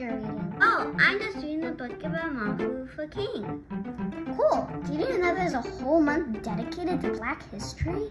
you're 0.00 0.16
reading? 0.16 0.54
Oh, 0.60 0.94
I'm 0.98 1.18
just 1.18 1.36
reading 1.36 1.60
the 1.60 1.72
book 1.72 2.02
about 2.02 2.32
Martin 2.32 2.68
Luther 2.68 3.06
King. 3.06 3.64
Cool. 4.36 4.68
Did 4.86 5.00
you 5.00 5.18
know 5.18 5.34
there's 5.34 5.54
a 5.54 5.62
whole 5.62 6.00
month 6.00 6.42
dedicated 6.42 7.00
to 7.02 7.12
Black 7.12 7.48
history? 7.50 8.10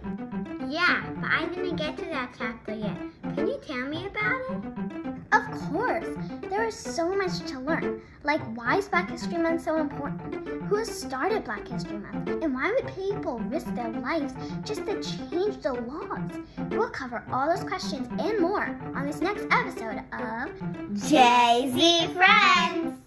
Yeah, 0.68 1.04
but 1.18 1.30
I 1.30 1.46
didn't 1.54 1.76
get 1.76 1.98
to 1.98 2.06
that 2.06 2.34
chapter 2.38 2.74
yet. 2.74 2.98
Can 3.36 3.48
you 3.48 3.60
tell 3.66 3.88
me 3.88 4.08
about 4.08 4.42
it? 4.50 5.05
Of 5.36 5.44
course. 5.70 6.08
There 6.50 6.66
is 6.66 6.76
so 6.76 7.14
much 7.14 7.40
to 7.48 7.60
learn. 7.60 8.02
Like, 8.24 8.42
why 8.56 8.78
is 8.78 8.88
Black 8.88 9.10
History 9.10 9.38
Month 9.38 9.64
so 9.64 9.76
important? 9.76 10.64
Who 10.64 10.86
started 10.86 11.44
Black 11.44 11.68
History 11.68 11.98
Month? 11.98 12.30
And 12.30 12.54
why 12.54 12.72
would 12.72 12.96
people 12.96 13.40
risk 13.40 13.68
their 13.76 13.92
lives 13.92 14.34
just 14.64 14.86
to 14.86 15.04
change 15.04 15.62
the 15.62 15.74
laws? 15.74 16.32
We'll 16.70 16.90
cover 16.90 17.22
all 17.34 17.50
those 17.50 17.66
questions 17.66 18.08
and 18.18 18.40
more 18.40 18.80
on 18.96 19.06
this 19.06 19.20
next 19.20 19.46
episode 19.52 20.04
of 20.14 20.50
JZ 20.94 22.14
Friends! 22.14 23.05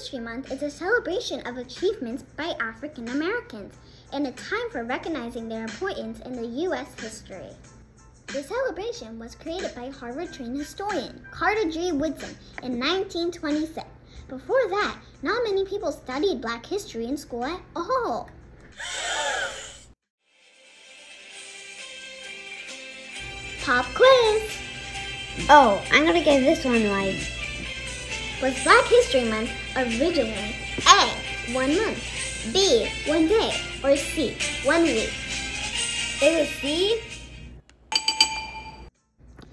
History 0.00 0.20
Month 0.20 0.50
is 0.50 0.62
a 0.62 0.70
celebration 0.70 1.46
of 1.46 1.58
achievements 1.58 2.22
by 2.34 2.54
African 2.58 3.06
Americans 3.08 3.74
and 4.14 4.26
a 4.26 4.32
time 4.32 4.70
for 4.70 4.82
recognizing 4.82 5.46
their 5.46 5.62
importance 5.62 6.20
in 6.20 6.32
the 6.32 6.46
U.S. 6.62 6.98
history. 6.98 7.50
The 8.28 8.42
celebration 8.42 9.18
was 9.18 9.34
created 9.34 9.74
by 9.74 9.90
Harvard 9.90 10.32
trained 10.32 10.56
historian 10.56 11.20
Carter 11.30 11.70
G. 11.70 11.92
Woodson 11.92 12.34
in 12.62 12.78
1926. 12.80 13.86
Before 14.26 14.68
that, 14.70 14.96
not 15.20 15.44
many 15.44 15.66
people 15.66 15.92
studied 15.92 16.40
black 16.40 16.64
history 16.64 17.04
in 17.04 17.18
school 17.18 17.44
at 17.44 17.60
all. 17.76 18.30
Pop 23.60 23.84
quiz! 23.94 24.56
Oh, 25.50 25.84
I'm 25.92 26.06
gonna 26.06 26.24
get 26.24 26.40
this 26.40 26.64
one 26.64 26.84
right. 26.84 27.39
Was 28.42 28.58
Black 28.64 28.86
History 28.86 29.28
Month 29.28 29.50
originally 29.76 30.56
A. 30.88 31.52
One 31.52 31.76
month, 31.76 32.02
B. 32.54 32.88
One 33.06 33.28
day, 33.28 33.52
or 33.84 33.94
C. 33.98 34.34
One 34.64 34.82
week? 34.84 35.12
It 36.22 36.40
was 36.40 36.48
C? 36.48 37.02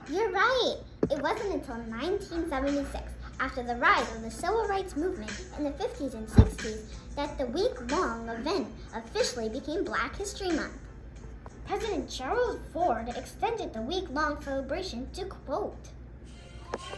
You're 0.09 0.31
right. 0.31 0.77
It 1.11 1.21
wasn't 1.21 1.55
until 1.55 1.75
1976, 1.75 3.03
after 3.41 3.61
the 3.61 3.75
rise 3.75 4.09
of 4.15 4.21
the 4.21 4.31
civil 4.31 4.65
rights 4.69 4.95
movement 4.95 5.33
in 5.57 5.65
the 5.65 5.71
50s 5.71 6.13
and 6.13 6.25
60s, 6.25 6.83
that 7.17 7.37
the 7.37 7.47
week 7.47 7.91
long 7.91 8.29
event 8.29 8.69
officially 8.95 9.49
became 9.49 9.83
Black 9.83 10.15
History 10.15 10.53
Month. 10.53 10.79
President 11.67 12.09
Gerald 12.09 12.61
Ford 12.71 13.09
extended 13.09 13.73
the 13.73 13.81
week 13.81 14.09
long 14.11 14.41
celebration 14.41 15.09
to 15.11 15.25
quote, 15.25 15.75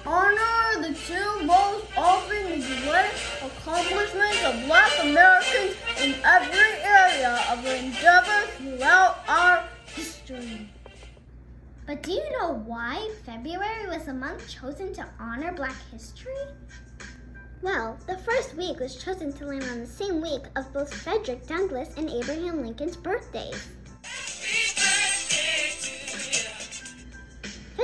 Honor 0.06 0.82
the 0.82 0.94
two 0.94 1.44
most 1.46 1.86
often 1.98 2.50
neglected 2.50 3.20
accomplishments 3.44 4.44
of 4.44 4.66
black 4.66 4.92
Americans 5.02 5.76
in 6.02 6.16
every 6.24 6.82
area 6.84 7.40
of 7.52 7.66
endeavor 7.66 8.48
throughout 8.58 9.18
our 9.28 9.64
history. 9.86 10.70
But 11.86 12.04
do 12.04 12.12
you 12.12 12.24
know 12.40 12.54
why 12.66 13.10
February 13.26 13.88
was 13.88 14.06
the 14.06 14.14
month 14.14 14.48
chosen 14.48 14.94
to 14.94 15.08
honor 15.20 15.52
Black 15.52 15.76
history? 15.92 16.46
Well, 17.64 17.98
the 18.08 18.18
first 18.18 18.56
week 18.56 18.80
was 18.80 18.96
chosen 19.04 19.34
to 19.34 19.46
land 19.46 19.64
on 19.64 19.80
the 19.80 19.88
same 19.88 20.22
week 20.22 20.44
of 20.56 20.72
both 20.72 20.94
Frederick 20.94 21.48
Douglass 21.48 21.90
and 21.98 22.10
Abraham 22.10 22.62
Lincoln's 22.62 22.96
birthdays. 22.96 23.70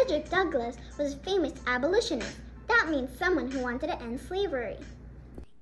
Frederick 0.05 0.29
Douglass 0.29 0.77
was 0.99 1.13
a 1.15 1.17
famous 1.17 1.53
abolitionist. 1.65 2.37
That 2.67 2.89
means 2.91 3.17
someone 3.17 3.49
who 3.49 3.59
wanted 3.63 3.87
to 3.87 3.99
end 4.03 4.19
slavery. 4.19 4.77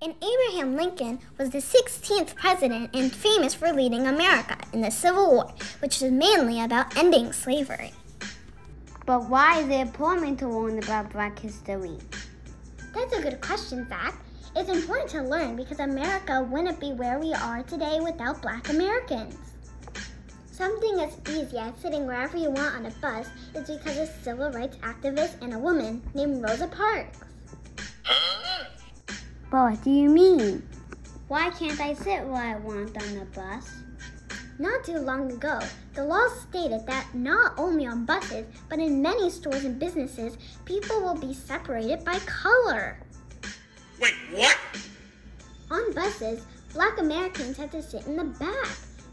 And 0.02 0.16
Abraham 0.22 0.76
Lincoln 0.76 1.20
was 1.38 1.52
the 1.52 1.60
16th 1.60 2.36
president 2.36 2.94
and 2.94 3.10
famous 3.10 3.54
for 3.54 3.72
leading 3.72 4.06
America 4.06 4.58
in 4.74 4.82
the 4.82 4.92
Civil 4.92 5.32
War, 5.32 5.54
which 5.80 6.02
was 6.02 6.12
mainly 6.12 6.62
about 6.62 6.98
ending 6.98 7.32
slavery. 7.32 7.94
But 9.06 9.30
why 9.30 9.62
is 9.62 9.70
it 9.70 9.80
important 9.80 10.40
to 10.40 10.50
learn 10.50 10.78
about 10.78 11.14
Black 11.14 11.40
history? 11.40 11.98
That's 12.94 13.18
a 13.18 13.22
good 13.22 13.40
question, 13.40 13.88
Zach. 13.88 14.14
It's 14.58 14.70
important 14.70 15.10
to 15.12 15.22
learn 15.22 15.56
because 15.56 15.80
America 15.80 16.46
wouldn't 16.52 16.82
be 16.82 16.92
where 16.92 17.18
we 17.18 17.34
are 17.34 17.64
today 17.64 18.02
without 18.02 18.42
black 18.42 18.68
Americans. 18.68 19.53
Something 20.64 21.02
as 21.02 21.18
easy 21.30 21.58
as 21.58 21.74
sitting 21.82 22.08
wherever 22.08 22.38
you 22.38 22.50
want 22.50 22.76
on 22.76 22.86
a 22.86 22.92
bus 23.02 23.28
is 23.54 23.70
because 23.70 23.98
a 23.98 24.08
civil 24.24 24.50
rights 24.50 24.78
activist 24.78 25.42
and 25.42 25.54
a 25.54 25.60
woman 25.60 26.02
named 26.14 26.42
Rosa 26.42 26.70
Parks. 26.70 27.20
But 29.52 29.72
what 29.72 29.84
do 29.84 29.90
you 29.90 30.10
mean? 30.10 30.66
Why 31.28 31.50
can't 31.50 31.82
I 31.82 31.94
sit 31.94 32.24
where 32.24 32.42
I 32.42 32.56
want 32.56 32.96
on 32.96 33.14
the 33.14 33.26
bus? 33.36 33.70
Not 34.58 34.86
too 34.86 35.00
long 35.00 35.34
ago, 35.34 35.60
the 35.96 36.06
law 36.06 36.30
stated 36.50 36.88
that 36.88 37.14
not 37.14 37.60
only 37.60 37.86
on 37.86 38.06
buses, 38.06 38.46
but 38.70 38.80
in 38.80 39.02
many 39.02 39.30
stores 39.30 39.66
and 39.66 39.78
businesses, 39.78 40.38
people 40.64 41.02
will 41.02 41.18
be 41.18 41.34
separated 41.34 42.06
by 42.06 42.20
color. 42.20 43.00
Wait, 44.00 44.14
what? 44.32 44.58
On 45.72 45.94
buses, 45.94 46.46
black 46.72 47.00
Americans 47.00 47.58
had 47.58 47.70
to 47.74 47.84
sit 47.84 48.08
in 48.08 48.16
the 48.16 48.24
back, 48.24 48.70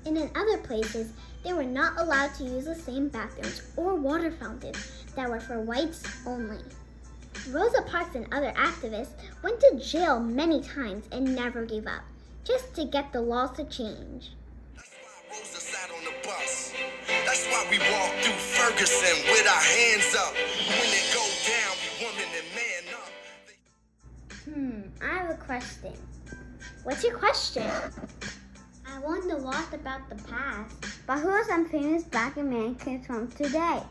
and 0.06 0.16
in 0.16 0.30
other 0.36 0.58
places, 0.58 1.12
they 1.42 1.52
were 1.52 1.64
not 1.64 1.98
allowed 1.98 2.34
to 2.34 2.44
use 2.44 2.66
the 2.66 2.74
same 2.74 3.08
bathrooms 3.08 3.62
or 3.76 3.94
water 3.94 4.30
fountains 4.30 5.04
that 5.16 5.28
were 5.28 5.40
for 5.40 5.60
whites 5.60 6.02
only. 6.26 6.58
Rosa 7.48 7.82
Parks 7.82 8.14
and 8.14 8.26
other 8.32 8.52
activists 8.52 9.14
went 9.42 9.60
to 9.60 9.80
jail 9.82 10.20
many 10.20 10.60
times 10.60 11.06
and 11.10 11.34
never 11.34 11.64
gave 11.64 11.86
up, 11.86 12.02
just 12.44 12.74
to 12.74 12.84
get 12.84 13.12
the 13.12 13.20
laws 13.20 13.56
to 13.56 13.64
change. 13.64 14.32
Rosa 15.30 15.60
sat 15.60 15.90
on 15.90 16.04
the 16.04 16.12
bus. 16.26 16.74
That's 17.24 17.46
why 17.46 17.66
we 17.70 17.78
walk 17.78 18.12
through 18.22 18.34
Ferguson 18.34 19.24
with 19.32 19.46
our 19.46 19.62
hands 19.62 20.14
up. 20.14 20.34
When 20.34 20.90
it 20.90 21.14
go 21.14 21.24
down, 21.48 21.76
woman 22.02 22.28
and 22.36 22.48
man 22.54 22.84
up. 22.94 23.10
Hmm, 24.44 25.04
I 25.04 25.18
have 25.18 25.30
a 25.30 25.42
question. 25.42 25.94
What's 26.84 27.04
your 27.04 27.16
question? 27.16 27.70
I 28.86 28.98
want 28.98 29.28
to 29.30 29.36
lot 29.36 29.72
about 29.72 30.08
the 30.08 30.16
past, 30.24 30.89
but 31.10 31.18
who 31.18 31.28
are 31.28 31.44
some 31.44 31.68
famous 31.68 32.04
black 32.04 32.36
Americans 32.36 33.04
from 33.04 33.26
today? 33.32 33.82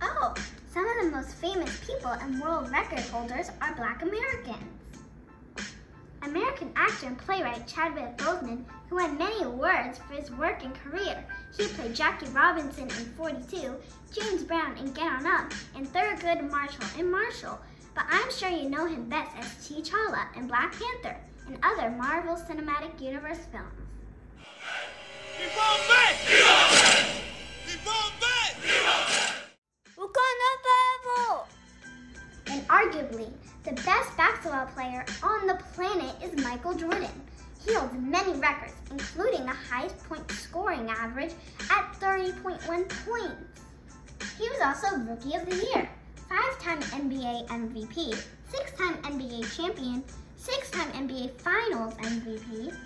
Oh, 0.00 0.34
some 0.72 0.88
of 0.88 1.04
the 1.04 1.10
most 1.14 1.34
famous 1.34 1.78
people 1.86 2.12
and 2.12 2.40
world 2.40 2.70
record 2.70 3.00
holders 3.10 3.50
are 3.60 3.74
black 3.74 4.00
Americans. 4.00 4.56
American 6.22 6.72
actor 6.74 7.08
and 7.08 7.18
playwright 7.18 7.68
Chadwick 7.68 8.16
Boseman, 8.16 8.64
who 8.88 8.96
won 8.96 9.18
many 9.18 9.42
awards 9.42 9.98
for 9.98 10.14
his 10.14 10.30
work 10.30 10.64
and 10.64 10.74
career. 10.74 11.22
He 11.54 11.66
played 11.66 11.94
Jackie 11.94 12.30
Robinson 12.30 12.84
in 12.84 13.12
42, 13.18 13.76
James 14.10 14.42
Brown 14.42 14.74
in 14.78 14.94
Get 14.94 15.12
On 15.12 15.26
Up, 15.26 15.52
and 15.76 15.86
Thurgood 15.86 16.50
Marshall 16.50 16.86
in 16.98 17.10
Marshall. 17.10 17.60
But 17.94 18.06
I'm 18.08 18.32
sure 18.32 18.48
you 18.48 18.70
know 18.70 18.86
him 18.86 19.10
best 19.10 19.30
as 19.36 19.44
T'Challa 19.68 20.34
in 20.38 20.46
Black 20.46 20.72
Panther 20.72 21.20
and 21.46 21.58
other 21.62 21.90
Marvel 21.90 22.34
Cinematic 22.34 22.98
Universe 22.98 23.40
films. 23.52 23.82
Basketball 34.52 34.84
player 34.84 35.04
on 35.22 35.46
the 35.46 35.58
planet 35.74 36.14
is 36.22 36.44
Michael 36.44 36.74
Jordan. 36.74 37.08
He 37.64 37.74
holds 37.74 37.94
many 37.94 38.32
records, 38.38 38.74
including 38.90 39.46
the 39.46 39.52
highest 39.52 39.98
point 40.08 40.30
scoring 40.30 40.90
average 40.90 41.32
at 41.70 41.92
30.1 42.00 42.60
points. 42.66 43.62
He 44.38 44.48
was 44.50 44.60
also 44.62 44.96
Rookie 44.98 45.36
of 45.36 45.48
the 45.48 45.56
Year, 45.56 45.88
five-time 46.28 46.80
NBA 46.80 47.46
MVP, 47.48 48.14
six-time 48.48 48.94
NBA 49.04 49.56
champion, 49.56 50.04
six-time 50.36 50.90
NBA 50.92 51.30
Finals 51.40 51.94
MVP, 51.94 52.76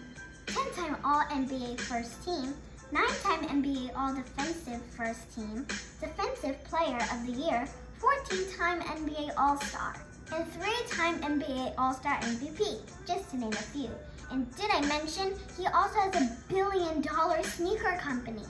10-time 0.47 0.97
All-NBA 1.05 1.81
First 1.81 2.25
Team, 2.25 2.55
nine-time 2.93 3.63
NBA 3.63 3.91
All-Defensive 3.97 4.83
First 4.97 5.35
Team, 5.35 5.67
Defensive 6.01 6.63
Player 6.65 6.99
of 7.13 7.27
the 7.27 7.33
Year, 7.33 7.67
14-time 8.01 8.81
NBA 8.83 9.33
All-Star, 9.37 9.97
and 10.35 10.53
three-time 10.53 11.21
NBA 11.21 11.75
All-Star 11.79 12.19
MVP, 12.21 12.81
just 13.07 13.31
to 13.31 13.37
name 13.39 13.53
a 13.53 13.57
few. 13.57 13.91
And 14.31 14.55
did 14.57 14.71
I 14.73 14.81
mention 14.87 15.35
he 15.57 15.67
also 15.69 16.01
has 16.01 16.15
a 16.17 16.37
billion 16.49 17.01
dollar 17.01 17.43
sneaker 17.43 17.97
company? 18.01 18.43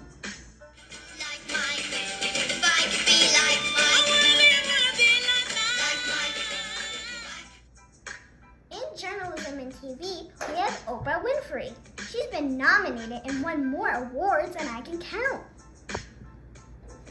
In 8.71 8.99
journalism 8.99 9.59
and 9.59 9.73
TV, 9.73 10.31
we 10.49 10.55
have 10.57 10.73
Oprah 10.87 11.23
Winfrey. 11.23 11.73
She's 12.11 12.27
been 12.27 12.57
nominated 12.57 13.21
and 13.25 13.43
won 13.43 13.67
more 13.71 13.91
awards 13.91 14.57
than 14.57 14.67
I 14.69 14.81
can 14.81 14.99
count. 15.01 15.43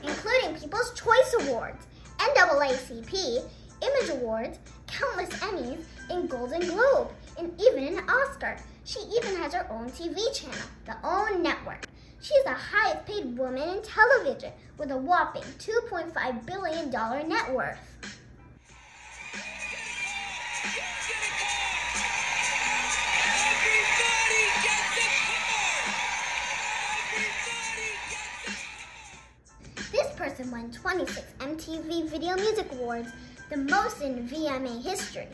including 0.04 0.56
People's 0.60 0.92
Choice 0.94 1.36
Awards, 1.42 1.86
NAACP, 2.20 3.44
Image 3.86 4.10
Awards, 4.10 4.60
countless 4.88 5.30
Emmys, 5.40 5.84
and 6.10 6.30
Golden 6.30 6.62
Globe, 6.62 7.10
and 7.38 7.60
even 7.62 7.98
an 7.98 8.10
Oscar. 8.10 8.58
She 8.84 9.00
even 9.16 9.36
has 9.38 9.54
her 9.54 9.68
own 9.72 9.90
TV 9.90 10.34
channel, 10.34 10.58
the 10.86 10.96
OWN 11.04 11.42
Network. 11.42 11.86
She's 12.22 12.44
the 12.44 12.54
highest 12.54 13.06
paid 13.06 13.38
woman 13.38 13.70
in 13.70 13.82
television 13.84 14.52
with 14.78 14.92
a 14.92 14.98
whopping 14.98 15.44
$2.5 15.60 16.46
billion 16.46 16.90
net 17.30 17.54
worth. 17.54 17.78
This 29.92 30.12
person 30.16 30.50
won 30.52 30.72
26 30.72 31.22
MTV 31.40 32.10
Video 32.10 32.36
Music 32.36 32.72
Awards, 32.72 33.10
the 33.50 33.58
most 33.58 34.02
in 34.02 34.28
VMA 34.28 34.84
history. 34.84 35.28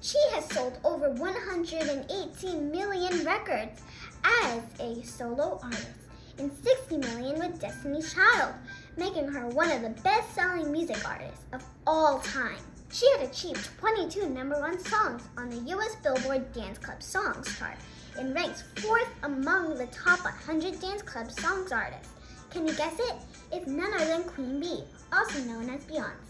She 0.00 0.18
has 0.32 0.48
sold 0.48 0.78
over 0.84 1.10
118 1.10 2.70
million 2.70 3.24
records 3.24 3.80
as 4.24 4.62
a 4.78 5.02
solo 5.04 5.58
artist 5.62 5.88
and 6.38 6.52
60 6.52 6.98
million 6.98 7.38
with 7.38 7.60
Destiny's 7.60 8.14
Child, 8.14 8.54
making 8.96 9.28
her 9.28 9.48
one 9.48 9.70
of 9.70 9.82
the 9.82 10.00
best-selling 10.02 10.70
music 10.70 11.08
artists 11.08 11.44
of 11.52 11.64
all 11.86 12.20
time. 12.20 12.58
She 12.92 13.10
had 13.12 13.28
achieved 13.28 13.68
22 13.78 14.28
number 14.28 14.60
one 14.60 14.78
songs 14.78 15.22
on 15.36 15.50
the 15.50 15.70
US 15.72 15.96
Billboard 15.96 16.52
Dance 16.52 16.78
Club 16.78 17.02
Songs 17.02 17.58
chart 17.58 17.76
and 18.18 18.34
ranks 18.34 18.62
fourth 18.76 19.08
among 19.22 19.76
the 19.76 19.86
top 19.86 20.20
100 20.24 20.80
dance 20.80 21.02
club 21.02 21.30
songs 21.30 21.72
artists. 21.72 22.12
Can 22.50 22.66
you 22.66 22.74
guess 22.74 22.98
it? 22.98 23.14
It's 23.52 23.66
none 23.66 23.92
other 23.92 24.06
than 24.06 24.24
Queen 24.24 24.60
Bee, 24.60 24.84
also 25.12 25.40
known 25.40 25.68
as 25.68 25.84
Beyonce. 25.84 26.25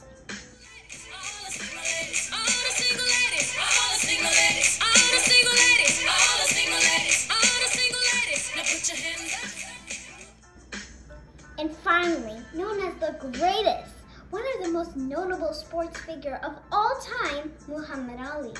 Sports 15.76 16.00
figure 16.00 16.40
of 16.42 16.54
all 16.72 16.98
time, 17.02 17.52
Muhammad 17.68 18.18
Ali. 18.18 18.54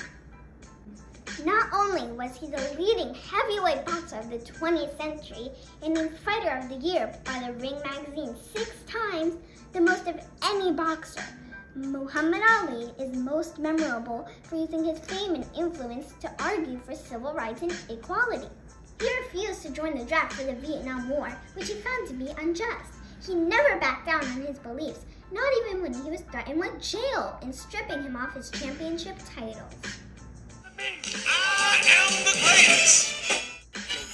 Not 1.43 1.65
only 1.73 2.11
was 2.15 2.37
he 2.37 2.45
the 2.45 2.75
leading 2.77 3.11
heavyweight 3.15 3.87
boxer 3.87 4.17
of 4.17 4.29
the 4.29 4.37
20th 4.37 4.95
century 4.99 5.49
and 5.81 5.95
named 5.95 6.15
Fighter 6.19 6.55
of 6.59 6.69
the 6.69 6.75
Year 6.75 7.11
by 7.25 7.39
the 7.39 7.53
Ring 7.53 7.81
magazine 7.83 8.35
six 8.53 8.69
times, 8.85 9.33
the 9.73 9.81
most 9.81 10.05
of 10.07 10.21
any 10.43 10.71
boxer, 10.71 11.23
Muhammad 11.73 12.43
Ali 12.59 12.93
is 12.99 13.17
most 13.17 13.57
memorable 13.57 14.27
for 14.43 14.57
using 14.57 14.83
his 14.83 14.99
fame 14.99 15.33
and 15.33 15.45
influence 15.57 16.13
to 16.21 16.31
argue 16.43 16.79
for 16.85 16.93
civil 16.93 17.33
rights 17.33 17.63
and 17.63 17.75
equality. 17.89 18.49
He 18.99 19.09
refused 19.21 19.63
to 19.63 19.71
join 19.71 19.97
the 19.97 20.05
draft 20.05 20.33
for 20.33 20.43
the 20.43 20.53
Vietnam 20.53 21.09
War, 21.09 21.35
which 21.55 21.69
he 21.69 21.73
found 21.73 22.07
to 22.09 22.13
be 22.13 22.29
unjust. 22.37 22.93
He 23.25 23.33
never 23.33 23.79
backed 23.79 24.05
down 24.05 24.23
on 24.23 24.41
his 24.41 24.59
beliefs, 24.59 24.99
not 25.31 25.51
even 25.61 25.81
when 25.81 25.93
he 25.93 26.09
was 26.09 26.21
threatened 26.21 26.59
with 26.59 26.81
jail 26.81 27.37
and 27.41 27.53
stripping 27.53 28.03
him 28.03 28.15
off 28.15 28.33
his 28.33 28.49
championship 28.49 29.17
titles. 29.35 29.73
I 30.79 31.81
am 31.89 32.11
the 32.23 32.31
greatest. 32.43 33.13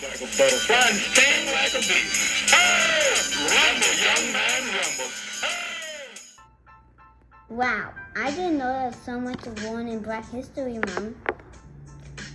Like 0.01 0.15
a 0.15 0.25
butterfly 0.37 0.79
sting 0.91 1.45
like 1.53 1.73
a 1.73 1.79
bee. 1.79 2.07
Hey, 2.49 3.13
rumble, 3.49 3.95
young 4.03 4.33
man, 4.33 4.61
rumble. 4.73 5.09
Hey. 5.41 6.13
Wow, 7.49 7.93
I 8.15 8.31
didn't 8.31 8.57
know 8.57 8.67
there 8.67 8.87
was 8.87 8.95
so 8.95 9.19
much 9.19 9.43
going 9.61 9.87
in 9.87 9.99
Black 9.99 10.29
History 10.29 10.73
Month. 10.73 11.17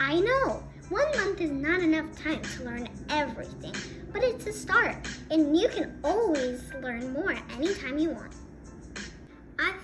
I 0.01 0.21
know, 0.21 0.63
one 0.89 1.11
month 1.17 1.41
is 1.41 1.51
not 1.51 1.81
enough 1.81 2.07
time 2.23 2.41
to 2.41 2.65
learn 2.65 2.89
everything, 3.11 3.75
but 4.13 4.23
it's 4.23 4.47
a 4.47 4.53
start, 4.53 4.97
and 5.31 5.59
you 5.59 5.69
can 5.69 5.99
always 6.05 6.63
learn 6.81 7.13
more 7.13 7.35
anytime 7.53 7.99
you 7.99 8.11
want. 8.11 8.35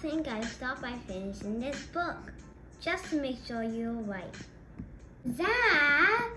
I 0.04 0.06
think 0.06 0.28
I'll 0.28 0.42
start 0.42 0.82
by 0.82 0.92
finishing 1.06 1.60
this 1.60 1.82
book, 1.86 2.34
just 2.78 3.06
to 3.06 3.16
make 3.16 3.38
sure 3.46 3.62
you're 3.62 3.90
right. 3.90 4.36
Zach! 5.34 6.30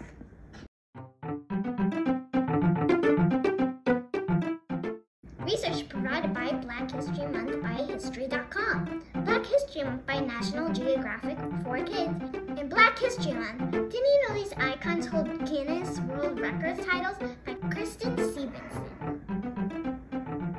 Research 5.42 5.90
provided 5.90 6.34
by 6.34 6.54
Black 6.54 6.90
History 6.90 7.28
Month 7.28 7.62
by 7.62 7.84
History.com, 7.92 9.04
Black 9.25 9.46
History 9.46 9.84
Month 9.84 10.06
by 10.06 10.22
National 10.22 10.72
Geographic 10.72 11.38
for 11.62 11.84
Kids, 11.84 12.24
and 12.58 12.69
Black 12.69 12.98
History 12.98 13.34
Month. 13.34 13.72
Didn't 13.72 13.94
you 13.94 14.28
know 14.30 14.34
these 14.34 14.54
icons 14.54 15.08
hold 15.08 15.28
Guinness 15.46 16.00
World 16.00 16.40
Records 16.40 16.86
titles 16.86 17.18
by 17.46 17.56
Kristen 17.69 18.16
Stevenson? 18.16 19.18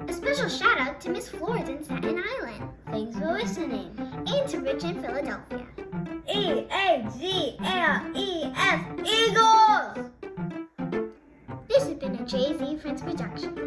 A 0.06 0.12
special 0.12 0.50
shout 0.50 0.78
out 0.78 1.00
to 1.00 1.08
Miss 1.08 1.30
Flores 1.30 1.70
in 1.70 1.82
Staten 1.82 2.22
Island, 2.40 2.67
Thanks 2.90 3.18
for 3.18 3.32
listening. 3.32 3.90
and 3.98 4.48
to 4.48 4.60
Rich 4.60 4.84
in 4.84 5.02
Philadelphia. 5.02 5.66
E 6.32 6.66
A 6.70 7.06
G 7.18 7.56
L 7.62 8.02
E 8.14 8.44
S 8.56 8.84
Eagles. 9.04 10.10
This 11.68 11.84
has 11.84 11.94
been 11.94 12.14
a 12.14 12.24
JZ 12.24 12.80
Friends 12.80 13.02
production. 13.02 13.57